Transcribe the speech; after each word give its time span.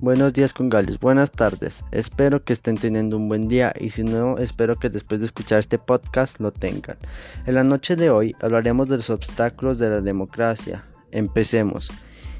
Buenos 0.00 0.32
días 0.32 0.54
con 0.54 0.68
Gales, 0.68 1.00
buenas 1.00 1.32
tardes. 1.32 1.84
Espero 1.90 2.44
que 2.44 2.52
estén 2.52 2.76
teniendo 2.76 3.16
un 3.16 3.28
buen 3.28 3.48
día 3.48 3.72
y 3.80 3.90
si 3.90 4.04
no, 4.04 4.38
espero 4.38 4.76
que 4.76 4.90
después 4.90 5.18
de 5.18 5.26
escuchar 5.26 5.58
este 5.58 5.76
podcast 5.76 6.38
lo 6.38 6.52
tengan. 6.52 6.96
En 7.46 7.56
la 7.56 7.64
noche 7.64 7.96
de 7.96 8.08
hoy 8.08 8.32
hablaremos 8.40 8.86
de 8.86 8.98
los 8.98 9.10
obstáculos 9.10 9.78
de 9.78 9.90
la 9.90 10.00
democracia. 10.00 10.84
Empecemos. 11.10 11.90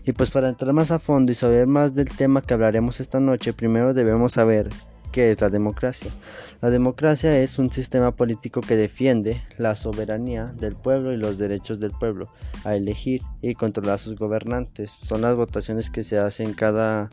Y 0.05 0.13
pues 0.13 0.31
para 0.31 0.49
entrar 0.49 0.73
más 0.73 0.93
a 0.93 1.01
fondo 1.01 1.33
y 1.33 1.35
saber 1.35 1.67
más 1.67 1.97
del 1.97 2.09
tema 2.09 2.43
que 2.43 2.55
hablaremos 2.55 3.01
esta 3.01 3.19
noche, 3.19 3.53
primero 3.53 3.93
debemos 3.93 4.35
saber 4.35 4.69
qué 5.11 5.33
es 5.33 5.41
la 5.41 5.51
democracia. 5.51 6.13
La 6.61 6.71
democracia 6.71 7.41
es 7.41 7.59
un 7.59 7.73
sistema 7.73 8.15
político 8.15 8.61
que 8.61 8.77
defiende 8.77 9.43
la 9.57 9.75
soberanía 9.75 10.55
del 10.57 10.77
pueblo 10.77 11.13
y 11.13 11.17
los 11.17 11.39
derechos 11.39 11.81
del 11.81 11.91
pueblo 11.91 12.31
a 12.63 12.77
elegir 12.77 13.21
y 13.43 13.55
controlar 13.55 13.97
a 13.97 13.99
sus 13.99 14.15
gobernantes. 14.15 14.93
Son 14.93 15.23
las 15.23 15.35
votaciones 15.35 15.91
que 15.91 16.05
se 16.05 16.21
hacen 16.21 16.55
cada 16.55 17.11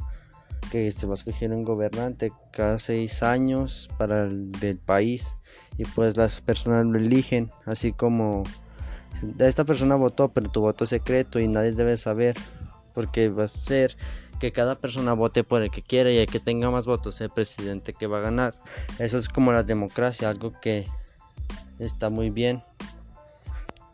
que 0.71 0.91
se 0.91 1.07
va 1.07 1.13
a 1.13 1.15
escoger 1.15 1.51
un 1.51 1.63
gobernante 1.63 2.31
cada 2.51 2.79
seis 2.79 3.23
años 3.23 3.89
para 3.97 4.25
el 4.25 4.51
del 4.51 4.77
país 4.77 5.35
y 5.77 5.85
pues 5.85 6.17
las 6.17 6.41
personas 6.41 6.85
lo 6.85 6.97
eligen 6.97 7.51
así 7.65 7.91
como 7.91 8.43
esta 9.39 9.63
persona 9.63 9.95
votó 9.95 10.29
pero 10.29 10.49
tu 10.49 10.61
voto 10.61 10.83
es 10.83 10.89
secreto 10.89 11.39
y 11.39 11.47
nadie 11.47 11.71
debe 11.71 11.97
saber 11.97 12.35
porque 12.93 13.29
va 13.29 13.43
a 13.43 13.47
ser 13.47 13.95
que 14.39 14.51
cada 14.51 14.75
persona 14.75 15.13
vote 15.13 15.43
por 15.43 15.61
el 15.61 15.71
que 15.71 15.81
quiera 15.81 16.11
y 16.11 16.17
el 16.17 16.27
que 16.27 16.39
tenga 16.39 16.69
más 16.69 16.85
votos 16.85 17.21
el 17.21 17.29
presidente 17.29 17.93
que 17.93 18.07
va 18.07 18.17
a 18.17 18.21
ganar. 18.21 18.53
Eso 18.99 19.17
es 19.17 19.29
como 19.29 19.51
la 19.51 19.63
democracia 19.63 20.29
algo 20.29 20.53
que 20.61 20.85
está 21.79 22.09
muy 22.09 22.29
bien. 22.29 22.63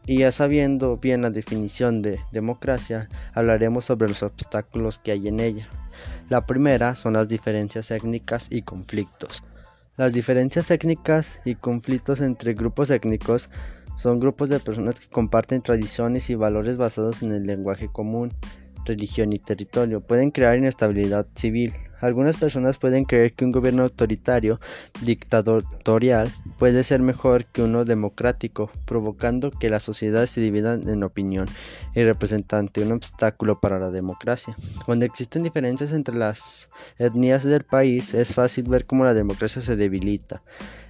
Y 0.08 0.20
ya 0.20 0.32
sabiendo 0.32 0.98
bien 0.98 1.22
la 1.22 1.30
definición 1.30 2.02
de 2.02 2.20
democracia 2.32 3.08
hablaremos 3.34 3.86
sobre 3.86 4.08
los 4.08 4.24
obstáculos 4.24 4.98
que 4.98 5.12
hay 5.12 5.28
en 5.28 5.40
ella 5.40 5.70
la 6.30 6.46
primera 6.46 6.96
son 6.96 7.14
las 7.14 7.28
diferencias 7.28 7.92
étnicas 7.92 8.48
y 8.50 8.62
conflictos. 8.62 9.44
Las 9.98 10.14
diferencias 10.14 10.72
étnicas 10.72 11.42
y 11.46 11.56
conflictos 11.56 12.22
entre 12.22 12.54
grupos 12.54 12.90
étnicos 12.90 13.50
son 13.98 14.20
grupos 14.20 14.50
de 14.50 14.60
personas 14.60 15.00
que 15.00 15.08
comparten 15.08 15.62
tradiciones 15.62 16.30
y 16.30 16.36
valores 16.36 16.78
basados 16.78 17.22
en 17.22 17.34
el 17.34 17.46
lenguaje 17.46 17.88
común, 17.88 18.34
religión 18.86 19.34
y 19.34 19.40
territorio. 19.40 20.02
Pueden 20.02 20.32
crear 20.32 20.58
inestabilidad 20.58 21.28
civil, 21.36 21.74
algunas 22.02 22.38
personas 22.38 22.78
pueden 22.78 23.06
creer 23.06 23.34
que 23.34 23.46
un 23.46 23.52
gobierno 23.52 23.84
autoritario, 23.84 24.60
dictatorial, 25.02 26.32
puede 26.58 26.84
ser 26.84 27.02
mejor 27.02 27.46
que 27.46 27.62
uno 27.62 27.86
democrático, 27.86 28.72
provocando 28.86 29.52
que 29.52 29.70
la 29.70 29.80
sociedad 29.80 30.26
se 30.26 30.42
divida 30.42 30.74
en 30.74 31.04
opinión 31.04 31.48
y 31.96 32.04
representante, 32.04 32.82
un 32.82 32.92
obstáculo 32.92 33.60
para 33.60 33.80
la 33.80 33.92
democracia. 33.92 34.56
Cuando 34.86 35.06
existen 35.06 35.44
diferencias 35.44 35.92
entre 35.92 36.16
las 36.16 36.70
etnias 36.98 37.44
del 37.44 37.64
país, 37.64 38.14
es 38.14 38.34
fácil 38.34 38.66
ver 38.68 38.86
cómo 38.86 39.06
la 39.06 39.14
democracia 39.14 39.62
se 39.62 39.76
debilita. 39.76 40.42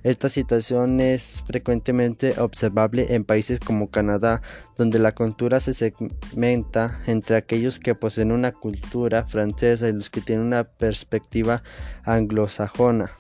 Esta 0.04 0.30
situación 0.30 1.00
es 1.00 1.44
frecuentemente 1.46 2.40
observable 2.40 3.14
en 3.14 3.24
países 3.24 3.60
como 3.60 3.92
Canadá, 3.92 4.42
donde 4.76 4.98
la 4.98 5.14
cultura 5.14 5.60
se 5.60 5.76
segmenta 5.76 7.00
entre 7.06 7.36
aquellos 7.36 7.78
que 7.78 7.94
poseen 7.94 8.32
una 8.32 8.52
cultura 8.52 9.26
francesa 9.28 9.88
y 9.88 9.94
los 9.94 10.10
que 10.10 10.22
tienen 10.22 10.48
una 10.48 10.64
perspectiva 10.64 11.01
perspectiva 11.02 11.64
anglosajona. 12.04 13.12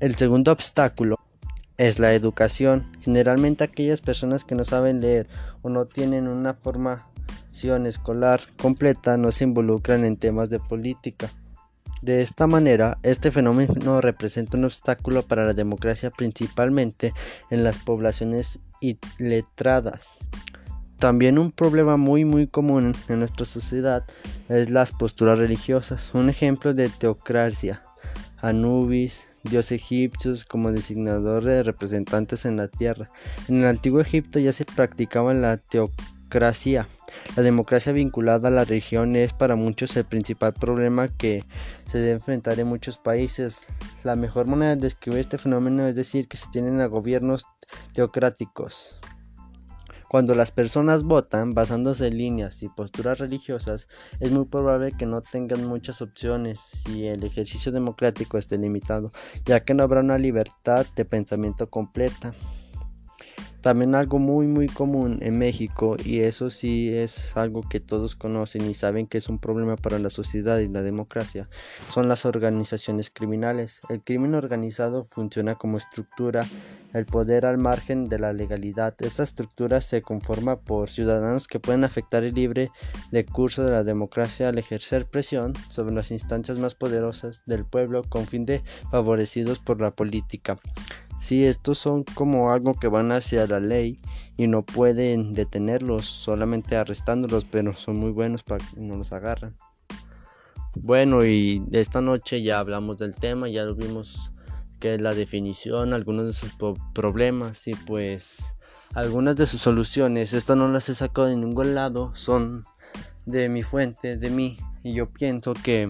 El 0.00 0.16
segundo 0.16 0.52
obstáculo 0.52 1.16
es 1.78 1.98
la 1.98 2.12
educación. 2.12 2.90
Generalmente 3.00 3.64
aquellas 3.64 4.00
personas 4.00 4.44
que 4.44 4.54
no 4.54 4.64
saben 4.64 5.00
leer 5.00 5.28
o 5.62 5.68
no 5.68 5.86
tienen 5.86 6.28
una 6.28 6.54
formación 6.54 7.86
escolar 7.86 8.40
completa 8.60 9.16
no 9.16 9.32
se 9.32 9.44
involucran 9.44 10.04
en 10.04 10.16
temas 10.16 10.50
de 10.50 10.58
política. 10.58 11.30
De 12.02 12.20
esta 12.20 12.48
manera, 12.48 12.98
este 13.04 13.30
fenómeno 13.30 14.00
representa 14.00 14.56
un 14.56 14.64
obstáculo 14.64 15.22
para 15.22 15.46
la 15.46 15.52
democracia 15.52 16.10
principalmente 16.10 17.14
en 17.50 17.62
las 17.62 17.78
poblaciones 17.78 18.58
iletradas. 18.80 20.18
También 21.02 21.36
un 21.36 21.50
problema 21.50 21.96
muy 21.96 22.24
muy 22.24 22.46
común 22.46 22.94
en 23.08 23.18
nuestra 23.18 23.44
sociedad 23.44 24.04
es 24.48 24.70
las 24.70 24.92
posturas 24.92 25.36
religiosas. 25.36 26.14
Un 26.14 26.30
ejemplo 26.30 26.74
de 26.74 26.90
teocracia. 26.90 27.82
Anubis, 28.40 29.26
dios 29.42 29.72
egipcios 29.72 30.44
como 30.44 30.70
designador 30.70 31.42
de 31.42 31.64
representantes 31.64 32.44
en 32.44 32.56
la 32.56 32.68
tierra. 32.68 33.10
En 33.48 33.56
el 33.56 33.66
antiguo 33.66 34.00
Egipto 34.00 34.38
ya 34.38 34.52
se 34.52 34.64
practicaba 34.64 35.34
la 35.34 35.56
teocracia. 35.56 36.86
La 37.34 37.42
democracia 37.42 37.92
vinculada 37.92 38.46
a 38.46 38.52
la 38.52 38.64
religión 38.64 39.16
es 39.16 39.32
para 39.32 39.56
muchos 39.56 39.96
el 39.96 40.04
principal 40.04 40.52
problema 40.52 41.08
que 41.08 41.42
se 41.84 41.98
debe 41.98 42.12
enfrentar 42.12 42.60
en 42.60 42.68
muchos 42.68 42.98
países. 42.98 43.66
La 44.04 44.14
mejor 44.14 44.46
manera 44.46 44.76
de 44.76 44.82
describir 44.82 45.18
este 45.18 45.38
fenómeno 45.38 45.84
es 45.84 45.96
decir 45.96 46.28
que 46.28 46.36
se 46.36 46.48
tienen 46.50 46.80
a 46.80 46.86
gobiernos 46.86 47.44
teocráticos. 47.92 49.00
Cuando 50.12 50.34
las 50.34 50.50
personas 50.50 51.04
votan 51.04 51.54
basándose 51.54 52.08
en 52.08 52.18
líneas 52.18 52.62
y 52.62 52.68
posturas 52.68 53.18
religiosas, 53.18 53.88
es 54.20 54.30
muy 54.30 54.44
probable 54.44 54.92
que 54.92 55.06
no 55.06 55.22
tengan 55.22 55.66
muchas 55.66 56.02
opciones 56.02 56.68
y 56.86 57.06
el 57.06 57.24
ejercicio 57.24 57.72
democrático 57.72 58.36
esté 58.36 58.58
limitado, 58.58 59.10
ya 59.46 59.60
que 59.60 59.72
no 59.72 59.84
habrá 59.84 60.00
una 60.00 60.18
libertad 60.18 60.84
de 60.96 61.06
pensamiento 61.06 61.70
completa. 61.70 62.34
También 63.62 63.94
algo 63.94 64.18
muy 64.18 64.48
muy 64.48 64.66
común 64.66 65.18
en 65.22 65.38
México 65.38 65.96
y 66.04 66.20
eso 66.20 66.50
sí 66.50 66.90
es 66.92 67.34
algo 67.36 67.62
que 67.62 67.80
todos 67.80 68.14
conocen 68.14 68.68
y 68.68 68.74
saben 68.74 69.06
que 69.06 69.16
es 69.16 69.30
un 69.30 69.38
problema 69.38 69.76
para 69.76 69.98
la 69.98 70.10
sociedad 70.10 70.58
y 70.58 70.68
la 70.68 70.82
democracia 70.82 71.48
son 71.88 72.08
las 72.08 72.26
organizaciones 72.26 73.08
criminales. 73.08 73.80
El 73.88 74.02
crimen 74.02 74.34
organizado 74.34 75.04
funciona 75.04 75.54
como 75.54 75.78
estructura, 75.78 76.44
el 76.94 77.06
poder 77.06 77.46
al 77.46 77.58
margen 77.58 78.08
de 78.08 78.18
la 78.18 78.32
legalidad. 78.32 78.94
Esta 79.00 79.22
estructura 79.22 79.80
se 79.80 80.02
conforma 80.02 80.56
por 80.56 80.90
ciudadanos 80.90 81.48
que 81.48 81.60
pueden 81.60 81.84
afectar 81.84 82.24
el 82.24 82.34
libre 82.34 82.70
curso 83.32 83.64
de 83.64 83.70
la 83.70 83.84
democracia 83.84 84.48
al 84.48 84.58
ejercer 84.58 85.06
presión 85.06 85.54
sobre 85.68 85.94
las 85.94 86.10
instancias 86.10 86.58
más 86.58 86.74
poderosas 86.74 87.42
del 87.46 87.64
pueblo 87.64 88.02
con 88.08 88.26
fin 88.26 88.44
de 88.44 88.62
favorecidos 88.90 89.58
por 89.58 89.80
la 89.80 89.90
política. 89.92 90.58
Si 91.18 91.44
estos 91.44 91.78
son 91.78 92.02
como 92.02 92.52
algo 92.52 92.74
que 92.74 92.88
van 92.88 93.12
hacia 93.12 93.46
la 93.46 93.60
ley 93.60 94.00
y 94.36 94.48
no 94.48 94.64
pueden 94.64 95.34
detenerlos 95.34 96.06
solamente 96.06 96.76
arrestándolos, 96.76 97.44
pero 97.44 97.74
son 97.74 97.96
muy 97.98 98.10
buenos 98.10 98.42
para 98.42 98.64
que 98.64 98.80
no 98.80 98.96
los 98.96 99.12
agarran. 99.12 99.56
Bueno, 100.74 101.24
y 101.24 101.62
esta 101.72 102.00
noche 102.00 102.42
ya 102.42 102.58
hablamos 102.58 102.98
del 102.98 103.14
tema, 103.14 103.48
ya 103.48 103.62
lo 103.64 103.76
vimos 103.76 104.31
que 104.82 104.96
es 104.96 105.00
la 105.00 105.14
definición, 105.14 105.92
algunos 105.92 106.26
de 106.26 106.32
sus 106.32 106.50
problemas 106.92 107.68
y 107.68 107.74
pues 107.74 108.38
algunas 108.94 109.36
de 109.36 109.46
sus 109.46 109.60
soluciones. 109.60 110.32
Estas 110.32 110.56
no 110.56 110.66
las 110.66 110.88
he 110.88 110.94
sacado 110.96 111.28
de 111.28 111.36
ningún 111.36 111.76
lado, 111.76 112.10
son 112.16 112.64
de 113.24 113.48
mi 113.48 113.62
fuente, 113.62 114.16
de 114.16 114.28
mí. 114.28 114.58
Y 114.82 114.94
yo 114.94 115.08
pienso 115.08 115.54
que 115.54 115.88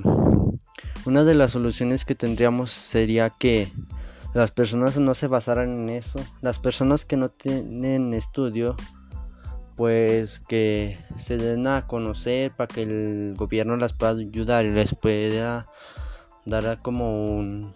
una 1.06 1.24
de 1.24 1.34
las 1.34 1.52
soluciones 1.52 2.04
que 2.04 2.14
tendríamos 2.14 2.70
sería 2.70 3.30
que 3.30 3.72
las 4.34 4.50
personas 4.50 4.98
no 4.98 5.14
se 5.14 5.26
basaran 5.26 5.70
en 5.70 5.88
eso. 5.88 6.20
Las 6.42 6.58
personas 6.58 7.06
que 7.06 7.16
no 7.16 7.30
tienen 7.30 8.12
estudio, 8.12 8.76
pues 9.74 10.40
que 10.40 10.98
se 11.16 11.38
den 11.38 11.66
a 11.66 11.86
conocer 11.86 12.54
para 12.54 12.68
que 12.68 12.82
el 12.82 13.36
gobierno 13.38 13.78
las 13.78 13.94
pueda 13.94 14.12
ayudar 14.12 14.66
y 14.66 14.70
les 14.70 14.94
pueda 14.94 15.66
dar 16.44 16.82
como 16.82 17.36
un, 17.38 17.72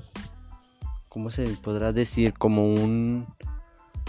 ¿cómo 1.16 1.31
se 1.31 1.49
podrá 1.62 1.94
decir? 1.94 2.34
Como 2.34 2.66
un, 2.75 3.27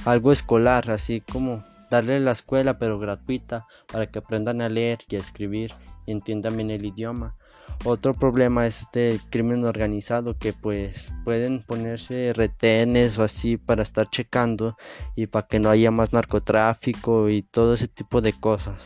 algo 0.04 0.34
escolar, 0.34 0.92
así 0.92 1.22
como 1.22 1.64
darle 1.90 2.20
la 2.20 2.34
escuela 2.34 2.78
pero 2.80 3.00
gratuita 3.00 3.66
para 3.90 4.08
que 4.08 4.20
aprendan 4.20 4.60
a 4.60 4.68
leer 4.68 5.00
y 5.08 5.16
a 5.16 5.20
escribir 5.20 5.72
y 6.06 6.12
entiendan 6.12 6.58
bien 6.58 6.70
el 6.70 6.84
idioma. 6.84 7.38
Otro 7.86 8.14
problema 8.14 8.68
es 8.68 8.88
el 8.92 9.22
crimen 9.30 9.64
organizado 9.64 10.38
que 10.38 10.52
pues 10.52 11.14
pueden 11.24 11.64
ponerse 11.64 12.34
retenes 12.36 13.18
o 13.18 13.24
así 13.24 13.56
para 13.56 13.84
estar 13.84 14.10
checando 14.10 14.76
y 15.16 15.28
para 15.28 15.48
que 15.48 15.62
no 15.62 15.70
haya 15.70 15.92
más 15.92 16.12
narcotráfico 16.12 17.30
y 17.30 17.42
todo 17.42 17.76
ese 17.76 17.88
tipo 17.88 18.20
de 18.20 18.34
cosas. 18.34 18.86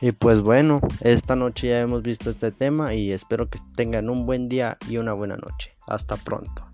Y 0.00 0.12
pues 0.12 0.40
bueno, 0.40 0.80
esta 1.02 1.36
noche 1.36 1.68
ya 1.68 1.80
hemos 1.80 2.02
visto 2.02 2.30
este 2.30 2.52
tema 2.52 2.94
y 2.94 3.12
espero 3.12 3.50
que 3.50 3.58
tengan 3.76 4.08
un 4.08 4.24
buen 4.24 4.48
día 4.48 4.78
y 4.88 4.96
una 4.96 5.12
buena 5.12 5.36
noche. 5.36 5.76
Hasta 5.86 6.16
pronto. 6.16 6.71